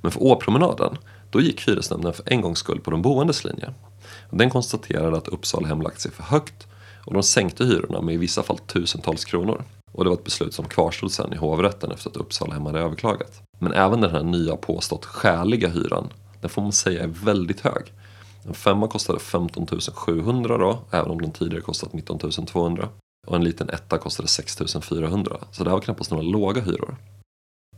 Men 0.00 0.12
för 0.12 0.22
Åpromenaden 0.22 0.96
då 1.34 1.40
gick 1.40 1.68
hyresnämnden 1.68 2.12
för 2.12 2.24
en 2.26 2.40
gångs 2.40 2.58
skull 2.58 2.80
på 2.80 2.90
de 2.90 3.02
boendes 3.02 3.44
linje. 3.44 3.74
Den 4.30 4.50
konstaterade 4.50 5.16
att 5.16 5.28
Uppsala 5.28 5.68
hem 5.68 5.82
lagt 5.82 6.00
sig 6.00 6.10
för 6.10 6.22
högt 6.22 6.66
och 7.04 7.14
de 7.14 7.22
sänkte 7.22 7.64
hyrorna 7.64 8.00
med 8.00 8.14
i 8.14 8.18
vissa 8.18 8.42
fall 8.42 8.58
tusentals 8.58 9.24
kronor. 9.24 9.64
Och 9.92 10.04
det 10.04 10.10
var 10.10 10.16
ett 10.16 10.24
beslut 10.24 10.54
som 10.54 10.64
kvarstod 10.64 11.12
sen 11.12 11.32
i 11.32 11.36
hovrätten 11.36 11.92
efter 11.92 12.10
att 12.10 12.16
Uppsala 12.16 12.54
hem 12.54 12.66
hade 12.66 12.80
överklagat. 12.80 13.42
Men 13.58 13.72
även 13.72 14.00
den 14.00 14.10
här 14.10 14.22
nya 14.22 14.56
påstått 14.56 15.04
skäliga 15.04 15.68
hyran, 15.68 16.08
den 16.40 16.50
får 16.50 16.62
man 16.62 16.72
säga 16.72 17.02
är 17.02 17.06
väldigt 17.06 17.60
hög. 17.60 17.92
En 18.46 18.54
femma 18.54 18.88
kostade 18.88 19.18
15 19.18 19.66
700 19.94 20.58
då, 20.58 20.78
även 20.90 21.10
om 21.10 21.22
den 21.22 21.32
tidigare 21.32 21.62
kostat 21.62 21.92
19 21.92 22.18
200. 22.18 22.88
Och 23.26 23.36
en 23.36 23.44
liten 23.44 23.70
etta 23.70 23.98
kostade 23.98 24.28
6 24.28 24.58
400, 24.82 25.36
så 25.52 25.64
det 25.64 25.70
här 25.70 25.76
var 25.76 25.82
knappast 25.82 26.10
några 26.10 26.24
låga 26.24 26.60
hyror. 26.60 26.96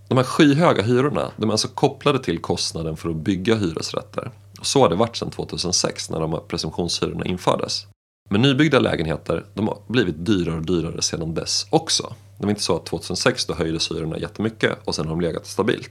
De 0.09 0.19
här 0.19 0.25
skyhöga 0.25 0.83
hyrorna 0.83 1.31
de 1.37 1.51
är 1.51 1.53
alltså 1.53 1.69
kopplade 1.69 2.19
till 2.19 2.39
kostnaden 2.39 2.97
för 2.97 3.09
att 3.11 3.17
bygga 3.17 3.55
hyresrätter. 3.55 4.31
Och 4.61 4.67
så 4.67 4.81
har 4.81 4.89
det 4.89 4.97
varit 4.97 5.17
sedan 5.17 5.31
2006 5.31 6.11
när 6.11 6.21
de 6.21 6.33
här 6.33 6.41
presumtionshyrorna 6.41 7.25
infördes. 7.25 7.87
Men 8.31 8.43
nybyggda 8.43 8.79
lägenheter 8.79 9.45
de 9.55 9.69
har 9.69 9.79
blivit 9.87 10.27
dyrare 10.27 10.57
och 10.57 10.67
dyrare 10.67 11.03
sedan 11.03 11.35
dess 11.35 11.67
också. 11.71 12.15
Det 12.39 12.45
var 12.45 12.51
inte 12.51 12.63
så 12.63 12.77
att 12.77 12.87
2006 12.87 13.47
då 13.47 13.55
höjdes 13.55 13.91
hyrorna 13.91 14.19
jättemycket 14.19 14.79
och 14.85 14.95
sen 14.95 15.07
har 15.07 15.13
de 15.13 15.21
legat 15.21 15.47
stabilt. 15.47 15.91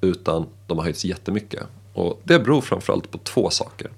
Utan 0.00 0.46
de 0.66 0.78
har 0.78 0.84
höjts 0.84 1.04
jättemycket. 1.04 1.62
Och 1.94 2.20
det 2.24 2.38
beror 2.38 2.60
framförallt 2.60 3.10
på 3.10 3.18
två 3.18 3.50
saker. 3.50 3.90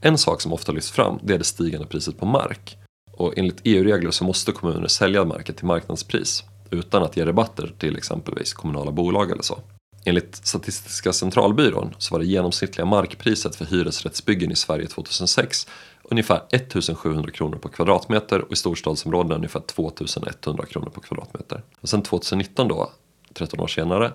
En 0.00 0.18
sak 0.18 0.40
som 0.40 0.52
ofta 0.52 0.72
lyfts 0.72 0.90
fram 0.90 1.18
det 1.22 1.34
är 1.34 1.38
det 1.38 1.44
stigande 1.44 1.86
priset 1.86 2.18
på 2.18 2.26
mark. 2.26 2.76
Och 3.12 3.38
enligt 3.38 3.60
EU-regler 3.64 4.10
så 4.10 4.24
måste 4.24 4.52
kommuner 4.52 4.88
sälja 4.88 5.24
marken 5.24 5.54
till 5.54 5.66
marknadspris 5.66 6.44
utan 6.70 7.02
att 7.02 7.16
ge 7.16 7.24
rabatter 7.24 7.72
till 7.78 7.96
exempelvis 7.96 8.52
kommunala 8.52 8.90
bolag 8.90 9.30
eller 9.30 9.42
så. 9.42 9.58
Enligt 10.04 10.36
Statistiska 10.36 11.12
centralbyrån 11.12 11.94
så 11.98 12.14
var 12.14 12.18
det 12.18 12.26
genomsnittliga 12.26 12.84
markpriset 12.84 13.56
för 13.56 13.64
hyresrättsbyggen 13.64 14.52
i 14.52 14.56
Sverige 14.56 14.86
2006 14.86 15.66
ungefär 16.02 16.42
1700 16.50 17.30
kronor 17.30 17.58
per 17.58 17.68
kvadratmeter 17.68 18.44
och 18.44 18.52
i 18.52 18.56
storstadsområdena 18.56 19.34
ungefär 19.34 19.60
2100 19.60 20.66
kronor 20.66 20.90
per 20.90 21.00
kvadratmeter. 21.00 21.62
Och 21.80 21.88
sen 21.88 22.02
2019 22.02 22.68
då, 22.68 22.90
13 23.34 23.60
år 23.60 23.66
senare, 23.66 24.12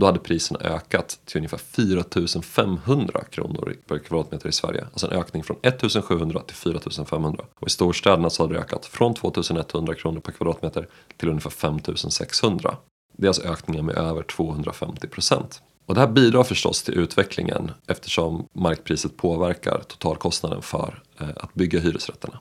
då 0.00 0.06
hade 0.06 0.18
priserna 0.18 0.60
ökat 0.60 1.20
till 1.24 1.36
ungefär 1.36 1.58
4500 1.58 3.24
kronor 3.30 3.76
per 3.86 3.98
kvadratmeter 3.98 4.48
i 4.48 4.52
Sverige. 4.52 4.84
Alltså 4.92 5.06
en 5.06 5.12
ökning 5.12 5.44
från 5.44 5.56
1700 5.62 6.40
till 6.46 6.56
4500. 6.56 7.44
Och 7.60 7.66
i 7.66 7.70
storstäderna 7.70 8.30
så 8.30 8.42
hade 8.42 8.54
det 8.54 8.60
ökat 8.60 8.86
från 8.86 9.14
2100 9.14 9.94
kronor 9.94 10.20
per 10.20 10.32
kvadratmeter 10.32 10.88
till 11.16 11.28
ungefär 11.28 11.50
5600. 11.50 12.76
Det 13.16 13.26
är 13.26 13.28
alltså 13.28 13.42
ökningar 13.42 13.82
med 13.82 13.96
över 13.96 14.22
250 14.22 15.08
procent. 15.08 15.62
Och 15.86 15.94
det 15.94 16.00
här 16.00 16.08
bidrar 16.08 16.42
förstås 16.42 16.82
till 16.82 16.94
utvecklingen 16.94 17.70
eftersom 17.86 18.46
markpriset 18.52 19.16
påverkar 19.16 19.82
totalkostnaden 19.88 20.62
för 20.62 21.02
eh, 21.20 21.28
att 21.36 21.54
bygga 21.54 21.80
hyresrätterna. 21.80 22.40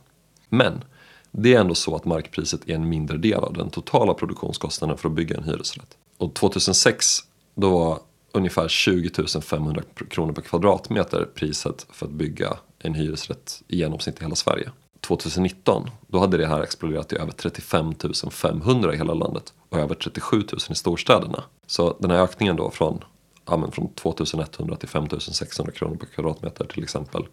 Men 0.49 0.83
det 1.31 1.53
är 1.53 1.59
ändå 1.59 1.75
så 1.75 1.95
att 1.95 2.05
markpriset 2.05 2.69
är 2.69 2.75
en 2.75 2.89
mindre 2.89 3.17
del 3.17 3.39
av 3.39 3.53
den 3.53 3.69
totala 3.69 4.13
produktionskostnaden 4.13 4.97
för 4.97 5.09
att 5.09 5.15
bygga 5.15 5.37
en 5.37 5.43
hyresrätt. 5.43 5.97
Och 6.17 6.33
2006 6.33 7.19
då 7.59 7.69
var 7.69 7.99
ungefär 8.31 8.67
20 8.67 9.41
500 9.41 9.81
kronor 10.09 10.33
per 10.33 10.41
kvadratmeter 10.41 11.27
priset 11.35 11.87
för 11.91 12.05
att 12.05 12.11
bygga 12.11 12.57
en 12.79 12.93
hyresrätt 12.93 13.63
i 13.67 13.77
genomsnitt 13.77 14.19
i 14.19 14.23
hela 14.23 14.35
Sverige. 14.35 14.71
2019 15.01 15.89
då 16.07 16.19
hade 16.19 16.37
det 16.37 16.47
här 16.47 16.61
exploderat 16.61 17.09
till 17.09 17.17
över 17.17 17.31
35 17.31 17.93
500 18.31 18.93
i 18.93 18.97
hela 18.97 19.13
landet 19.13 19.53
och 19.69 19.79
över 19.79 19.95
37 19.95 20.37
000 20.37 20.45
i 20.69 20.75
storstäderna. 20.75 21.43
Så 21.67 21.97
den 21.99 22.11
här 22.11 22.23
ökningen 22.23 22.55
då 22.55 22.71
från, 22.71 23.03
ja, 23.45 23.71
från 23.71 23.93
2100 23.93 24.75
till 24.75 24.89
5600 24.89 25.71
kronor 25.71 25.95
per 25.95 26.05
kvadratmeter 26.05 26.65
till 26.65 26.83
exempel 26.83 27.27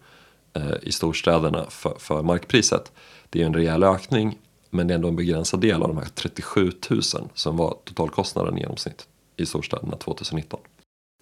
eh, 0.53 0.73
i 0.81 0.91
storstäderna 0.91 1.65
för, 1.69 1.95
för 1.99 2.23
markpriset. 2.23 2.91
Det 3.29 3.41
är 3.41 3.45
en 3.45 3.53
rejäl 3.53 3.83
ökning 3.83 4.37
men 4.69 4.87
det 4.87 4.93
är 4.93 4.95
ändå 4.95 5.07
en 5.07 5.15
begränsad 5.15 5.61
del 5.61 5.81
av 5.81 5.87
de 5.87 5.97
här 5.97 6.07
37 6.15 6.71
000 6.89 7.01
som 7.33 7.57
var 7.57 7.77
totalkostnaden 7.85 8.57
i 8.57 8.61
genomsnitt 8.61 9.07
i 9.37 9.45
storstäderna 9.45 9.97
2019. 9.97 10.59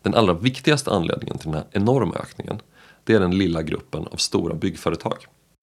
Den 0.03 0.13
allra 0.13 0.33
viktigaste 0.33 0.91
anledningen 0.91 1.37
till 1.37 1.51
den 1.51 1.55
här 1.55 1.67
enorma 1.71 2.15
ökningen 2.15 2.61
det 3.03 3.13
är 3.13 3.19
den 3.19 3.37
lilla 3.37 3.63
gruppen 3.63 4.07
av 4.11 4.17
stora 4.17 4.55
byggföretag. 4.55 5.17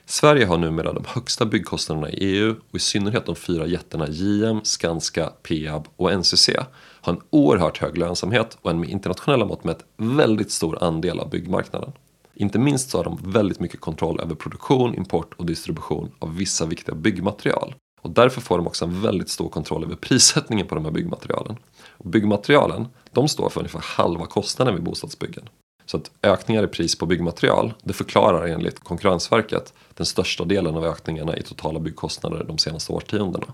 Sverige 0.06 0.47
har 0.47 0.59
numera 0.59 0.92
de 0.92 1.04
högsta 1.06 1.47
byggkostnaderna 1.47 2.11
i 2.11 2.16
EU 2.16 2.54
och 2.71 2.76
i 2.76 2.78
synnerhet 2.78 3.26
de 3.26 3.37
fyra 3.37 3.66
jättarna 3.66 4.06
JM, 4.09 4.61
Skanska, 4.64 5.32
Peab 5.42 5.88
och 5.97 6.12
NCC 6.12 6.50
har 6.76 7.12
en 7.12 7.21
oerhört 7.30 7.78
hög 7.78 7.99
lönsamhet 7.99 8.59
och 8.62 8.71
en 8.71 8.80
med 8.80 8.88
internationella 8.88 9.44
mått 9.44 9.64
mätt 9.64 9.85
väldigt 9.97 10.50
stor 10.50 10.85
andel 10.85 11.21
av 11.21 11.30
byggmarknaden. 11.30 11.92
Inte 12.35 12.59
minst 12.59 12.90
så 12.90 12.99
har 12.99 13.04
de 13.04 13.18
väldigt 13.32 13.61
mycket 13.61 13.80
kontroll 13.80 14.21
över 14.21 14.35
produktion, 14.35 14.94
import 14.94 15.35
och 15.37 15.47
distribution 15.47 16.11
av 16.18 16.37
vissa 16.37 16.66
viktiga 16.66 16.94
byggmaterial. 16.94 17.75
Och 18.02 18.11
därför 18.11 18.40
får 18.40 18.59
de 18.59 18.66
också 18.66 18.85
en 18.85 19.02
väldigt 19.02 19.28
stor 19.28 19.49
kontroll 19.49 19.85
över 19.85 19.97
prissättningen 19.97 20.66
på 20.66 20.75
de 20.75 20.85
här 20.85 20.92
byggmaterialen. 20.92 21.56
Och 21.88 22.06
byggmaterialen 22.06 22.88
de 23.11 23.28
står 23.28 23.49
för 23.49 23.61
ungefär 23.61 23.85
halva 23.85 24.26
kostnaden 24.26 24.75
vid 24.75 24.85
bostadsbyggen. 24.85 25.49
Så 25.87 25.97
att 25.97 26.11
ökningar 26.23 26.64
i 26.64 26.66
pris 26.66 26.99
på 26.99 27.06
byggmaterial 27.06 27.75
det 27.82 27.92
förklarar 27.92 28.47
enligt 28.47 28.85
Konkurrensverket 28.85 29.75
den 29.94 30.06
största 30.06 30.44
delen 30.44 30.76
av 30.76 30.85
ökningarna 30.85 31.37
i 31.37 31.42
totala 31.42 31.80
byggkostnader 31.80 32.44
de 32.44 32.59
senaste 32.59 32.92
årtiondena. 32.92 33.47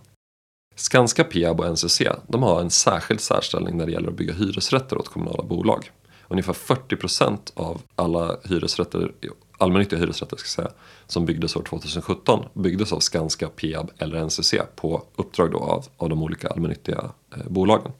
Skanska, 0.76 1.24
Peab 1.24 1.60
och 1.60 1.66
NCC 1.66 2.02
de 2.28 2.42
har 2.42 2.60
en 2.60 2.70
särskild 2.70 3.20
särställning 3.20 3.76
när 3.76 3.86
det 3.86 3.92
gäller 3.92 4.08
att 4.08 4.16
bygga 4.16 4.34
hyresrätter 4.34 4.98
åt 4.98 5.08
kommunala 5.08 5.42
bolag. 5.42 5.90
Ungefär 6.28 6.52
40% 6.52 7.38
av 7.54 7.82
alla 7.94 8.36
hyresrätter, 8.44 9.12
allmännyttiga 9.58 9.98
hyresrätter 9.98 10.36
ska 10.36 10.62
säga, 10.62 10.70
som 11.06 11.26
byggdes 11.26 11.56
år 11.56 11.62
2017 11.62 12.44
byggdes 12.54 12.92
av 12.92 13.00
Skanska, 13.00 13.48
Peab 13.48 13.90
eller 13.98 14.24
NCC 14.24 14.54
på 14.76 15.02
uppdrag 15.16 15.50
då 15.50 15.58
av, 15.58 15.86
av 15.96 16.08
de 16.08 16.22
olika 16.22 16.48
allmännyttiga 16.48 17.10
eh, 17.36 17.48
bolagen. 17.48 17.92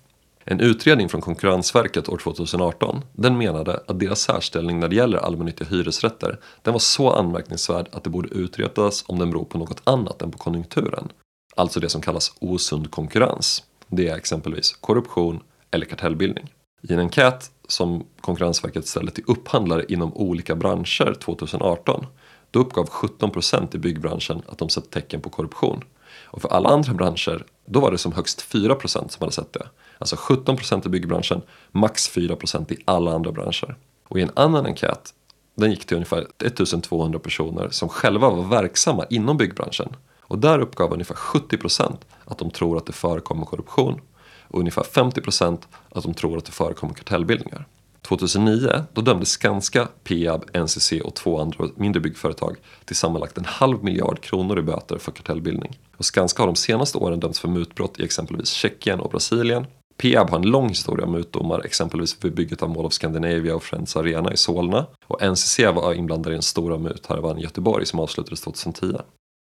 En 0.50 0.61
utredning 0.61 1.08
från 1.08 1.20
Konkurrensverket 1.20 2.08
år 2.08 2.18
2018 2.18 3.00
den 3.12 3.38
menade 3.38 3.80
att 3.87 4.00
deras 4.00 4.20
särställning 4.20 4.80
när 4.80 4.88
det 4.88 4.97
gäller 4.97 5.18
allmännyttiga 5.18 5.68
hyresrätter 5.68 6.40
den 6.62 6.73
var 6.73 6.80
så 6.80 7.11
anmärkningsvärd 7.11 7.88
att 7.92 8.04
det 8.04 8.11
borde 8.11 8.28
utredas 8.28 9.04
om 9.06 9.18
den 9.18 9.30
beror 9.30 9.44
på 9.44 9.58
något 9.58 9.80
annat 9.85 10.23
än 10.23 10.30
på 10.30 10.38
konjunkturen. 10.38 11.08
Alltså 11.56 11.80
det 11.80 11.88
som 11.88 12.02
kallas 12.02 12.32
osund 12.38 12.90
konkurrens. 12.90 13.64
Det 13.87 14.08
är 14.08 14.16
exempelvis 14.16 14.73
korruption 14.73 15.40
eller 15.70 15.87
kartellbildning. 15.87 16.54
I 16.82 16.92
en 16.92 16.99
enkät 16.99 17.50
som 17.68 18.06
Konkurrensverket 18.20 18.87
ställde 18.87 19.12
till 19.12 19.25
upphandlare 19.26 19.84
inom 19.88 20.14
olika 20.14 20.54
branscher 20.54 21.14
2018 21.14 22.06
då 22.50 22.60
uppgav 22.60 22.88
17% 22.88 23.76
i 23.76 23.78
byggbranschen 23.78 24.42
att 24.46 24.58
de 24.58 24.68
sett 24.68 24.90
tecken 24.90 25.20
på 25.20 25.30
korruption. 25.30 25.84
Och 26.25 26.42
för 26.42 26.48
alla 26.48 26.68
andra 26.68 26.94
branscher 26.94 27.44
då 27.66 27.80
var 27.80 27.90
det 27.90 27.98
som 27.98 28.12
högst 28.12 28.52
4% 28.52 28.88
som 28.88 29.08
hade 29.20 29.32
sett 29.32 29.52
det. 29.52 29.66
Alltså 29.98 30.16
17% 30.16 30.87
i 30.87 30.88
byggbranschen, 30.88 31.42
max 31.72 32.10
4% 32.10 32.72
i 32.72 32.76
alla 32.84 33.12
andra 33.12 33.32
branscher. 33.32 33.76
Och 34.08 34.18
i 34.18 34.22
en 34.22 34.30
annan 34.34 34.66
enkät, 34.66 35.14
den 35.54 35.70
gick 35.70 35.87
till 35.87 35.96
ungefär 35.96 36.26
1200 36.44 37.18
personer 37.18 37.68
som 37.70 37.88
själva 37.88 38.30
var 38.30 38.44
verksamma 38.44 39.04
inom 39.10 39.37
byggbranschen. 39.37 39.96
Och 40.20 40.38
där 40.38 40.58
uppgav 40.58 40.92
ungefär 40.92 41.14
70% 41.14 41.96
att 42.25 42.38
de 42.38 42.50
tror 42.50 42.76
att 42.76 42.87
det 42.87 42.92
förekommer 42.92 43.44
korruption 43.44 44.00
och 44.49 44.61
ungefär 44.61 44.83
50% 44.83 45.59
att 45.90 46.02
de 46.02 46.14
tror 46.14 46.38
att 46.38 46.45
det 46.45 46.52
förekommer 46.52 46.95
kartellbildningar. 46.95 47.67
2009 48.02 48.85
då 48.93 49.00
dömdes 49.00 49.28
Skanska, 49.28 49.88
Peab, 50.05 50.45
NCC 50.57 50.93
och 51.05 51.14
två 51.14 51.40
andra 51.40 51.69
mindre 51.76 52.00
byggföretag 52.00 52.57
till 52.85 52.97
sammanlagt 52.97 53.38
en 53.38 53.45
halv 53.45 53.85
miljard 53.85 54.21
kronor 54.21 54.59
i 54.59 54.62
böter 54.62 54.99
för 54.99 55.12
kartellbildning. 55.12 55.78
Och 55.97 56.05
Skanska 56.05 56.43
har 56.43 56.47
de 56.47 56.57
senaste 56.57 56.99
åren 56.99 57.21
dömts 57.21 57.40
för 57.40 57.49
mutbrott 57.49 58.00
i 58.00 58.05
exempelvis 58.05 58.50
Tjeckien 58.50 59.00
och 59.00 59.11
Brasilien. 59.11 59.67
Peab 59.97 60.31
har 60.31 60.38
en 60.38 60.47
lång 60.50 60.69
historia 60.69 61.07
av 61.07 61.12
mutdomar, 61.12 61.64
exempelvis 61.64 62.25
vid 62.25 62.35
bygget 62.35 62.62
av 62.62 62.71
Mall 62.71 62.87
of 62.87 62.93
Scandinavia 62.93 63.55
och 63.55 63.62
Friends 63.62 63.97
Arena 63.97 64.33
i 64.33 64.37
Solna. 64.37 64.87
Och 65.07 65.23
NCC 65.23 65.59
var 65.59 65.95
inblandad 65.95 66.33
i 66.33 66.37
en 66.37 66.43
stora 66.43 66.78
muthärvan 66.78 67.38
i 67.38 67.43
Göteborg 67.43 67.87
som 67.87 68.00
avslutades 68.00 68.40
2010. 68.40 68.97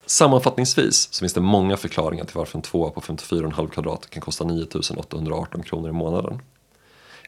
Sammanfattningsvis 0.08 1.08
så 1.10 1.20
finns 1.20 1.32
det 1.32 1.40
många 1.40 1.76
förklaringar 1.76 2.24
till 2.24 2.36
varför 2.36 2.58
en 2.58 2.62
tvåa 2.62 2.90
på 2.90 3.00
54,5 3.00 3.68
kvadrat 3.68 4.10
kan 4.10 4.20
kosta 4.20 4.44
9 4.44 4.66
818 4.96 5.62
kronor 5.62 5.88
i 5.88 5.92
månaden. 5.92 6.42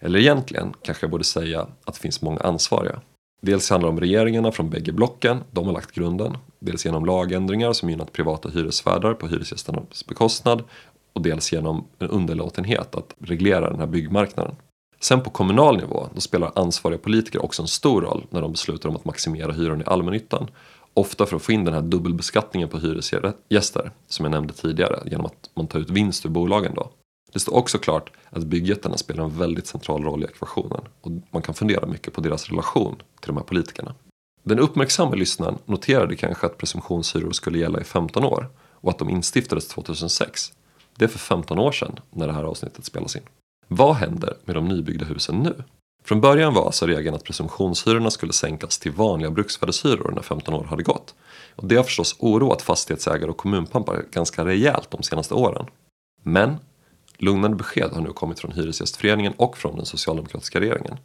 Eller 0.01 0.19
egentligen 0.19 0.73
kanske 0.83 1.05
jag 1.05 1.11
borde 1.11 1.25
säga 1.25 1.67
att 1.85 1.95
det 1.95 2.01
finns 2.01 2.23
många 2.23 2.41
ansvariga. 2.41 3.01
Dels 3.43 3.71
handlar 3.71 3.89
det 3.89 3.93
om 3.93 4.01
regeringarna 4.01 4.53
från 4.53 4.71
bägge 4.71 4.93
blocken, 4.93 5.39
de 5.51 5.67
har 5.67 5.73
lagt 5.73 5.93
grunden. 5.93 6.37
Dels 6.59 6.85
genom 6.85 7.07
lagändringar 7.07 7.73
som 7.73 7.91
gynnat 7.91 8.13
privata 8.13 8.49
hyresvärdar 8.49 9.15
på 9.15 9.29
hyresgästernas 9.29 10.07
bekostnad 10.07 10.65
och 11.13 11.23
dels 11.23 11.53
genom 11.53 11.87
en 11.99 12.09
underlåtenhet 12.09 12.95
att 12.95 13.15
reglera 13.19 13.71
den 13.71 13.81
här 13.81 13.87
byggmarknaden. 13.87 14.57
Sen 15.01 15.23
på 15.23 15.31
kommunal 15.31 15.77
nivå, 15.77 16.09
då 16.15 16.21
spelar 16.21 16.53
ansvariga 16.55 16.99
politiker 16.99 17.45
också 17.45 17.63
en 17.63 17.69
stor 17.69 18.03
roll 18.03 18.27
när 18.31 18.41
de 18.41 18.53
beslutar 18.53 18.89
om 18.89 18.97
att 18.97 19.05
maximera 19.05 19.53
hyran 19.53 19.81
i 19.81 19.85
allmännyttan. 19.87 20.51
Ofta 20.95 21.27
för 21.27 21.37
att 21.37 21.43
få 21.43 21.53
in 21.53 21.65
den 21.65 21.75
här 21.75 21.83
dubbelbeskattningen 21.83 22.69
på 22.69 22.79
hyresgäster 22.79 23.91
som 24.09 24.25
jag 24.25 24.31
nämnde 24.31 24.53
tidigare 24.53 25.03
genom 25.07 25.27
att 25.27 25.51
man 25.55 25.67
tar 25.67 25.79
ut 25.79 25.91
vinst 25.91 26.27
ur 26.27 26.31
bolagen 26.31 26.75
då. 26.75 26.91
Det 27.33 27.41
står 27.41 27.57
också 27.57 27.79
klart 27.79 28.11
att 28.31 28.45
byggjättarna 28.45 28.97
spelar 28.97 29.25
en 29.25 29.39
väldigt 29.39 29.67
central 29.67 30.05
roll 30.05 30.23
i 30.23 30.27
ekvationen 30.27 30.81
och 31.01 31.11
man 31.31 31.43
kan 31.43 31.55
fundera 31.55 31.87
mycket 31.87 32.15
på 32.15 32.21
deras 32.21 32.49
relation 32.49 32.97
till 33.21 33.27
de 33.27 33.37
här 33.37 33.45
politikerna. 33.45 33.95
Den 34.43 34.59
uppmärksamma 34.59 35.15
lyssnaren 35.15 35.59
noterade 35.65 36.17
kanske 36.17 36.47
att 36.47 36.59
presumtionshyror 36.59 37.33
skulle 37.33 37.59
gälla 37.59 37.81
i 37.81 37.85
15 37.85 38.25
år 38.25 38.49
och 38.59 38.91
att 38.91 38.99
de 38.99 39.11
instiftades 39.11 39.69
2006. 39.69 40.53
Det 40.97 41.05
är 41.05 41.09
för 41.09 41.19
15 41.19 41.59
år 41.59 41.73
sedan 41.73 41.99
när 42.11 42.27
det 42.27 42.33
här 42.33 42.45
avsnittet 42.45 42.85
spelas 42.85 43.17
in. 43.17 43.23
Vad 43.69 43.95
händer 43.95 44.37
med 44.45 44.57
de 44.57 44.69
nybyggda 44.69 45.05
husen 45.05 45.39
nu? 45.39 45.55
Från 46.11 46.21
början 46.21 46.55
var 46.55 46.67
alltså 46.67 46.87
regeln 46.87 47.15
att 47.15 47.25
presumtionshyrorna 47.25 48.11
skulle 48.11 48.33
sänkas 48.33 48.79
till 48.79 48.93
vanliga 48.93 49.31
bruksvärdeshyror 49.31 50.13
när 50.15 50.23
15 50.23 50.55
år 50.55 50.65
hade 50.65 50.83
gått. 50.83 51.15
Och 51.57 51.69
det 51.69 51.77
har 51.77 51.83
förstås 51.83 52.17
oroat 52.19 52.63
fastighetsägare 52.63 53.31
och 53.31 53.37
kommunpampar 53.37 54.05
ganska 54.13 54.45
rejält 54.45 54.91
de 54.91 55.03
senaste 55.03 55.35
åren. 55.35 55.67
Men 56.23 56.57
Lugnande 57.19 57.57
besked 57.57 57.91
har 57.93 58.01
nu 58.01 58.13
kommit 58.13 58.41
från 58.41 58.53
Hyresgästföreningen 58.53 59.33
och 59.37 59.59
från 59.59 59.77
den 59.77 59.87
socialdemokratiska 59.87 60.61
regeringen. 60.61 60.97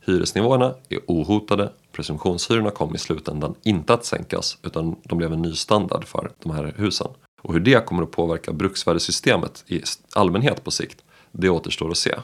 Hyresnivåerna 0.00 0.74
är 0.88 0.98
ohotade, 1.06 1.72
presumtionshyrorna 1.92 2.70
kom 2.70 2.94
i 2.94 2.98
slutändan 2.98 3.54
inte 3.62 3.94
att 3.94 4.04
sänkas 4.04 4.58
utan 4.62 4.96
de 5.04 5.18
blev 5.18 5.32
en 5.32 5.42
ny 5.42 5.54
standard 5.54 6.04
för 6.04 6.30
de 6.42 6.52
här 6.52 6.74
husen. 6.76 7.08
Och 7.42 7.52
hur 7.52 7.60
det 7.60 7.86
kommer 7.86 8.02
att 8.02 8.10
påverka 8.10 8.52
bruksvärdessystemet 8.52 9.64
i 9.66 9.82
allmänhet 10.14 10.64
på 10.64 10.70
sikt, 10.70 11.04
det 11.32 11.48
återstår 11.48 11.90
att 11.90 11.96
se. 11.96 12.14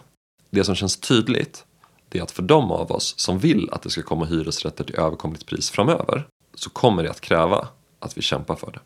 Det 0.50 0.64
som 0.64 0.74
känns 0.74 0.96
tydligt, 0.96 1.64
det 2.12 2.18
är 2.18 2.22
att 2.22 2.30
för 2.30 2.42
de 2.42 2.70
av 2.70 2.92
oss 2.92 3.14
som 3.18 3.38
vill 3.38 3.68
att 3.72 3.82
det 3.82 3.90
ska 3.90 4.02
komma 4.02 4.24
hyresrätter 4.24 4.84
till 4.84 4.96
överkomligt 4.96 5.46
pris 5.46 5.70
framöver, 5.70 6.26
så 6.54 6.70
kommer 6.70 7.02
det 7.02 7.10
att 7.10 7.20
kräva 7.20 7.68
att 7.98 8.18
vi 8.18 8.22
kämpar 8.22 8.54
för 8.54 8.72
det. 8.72 8.80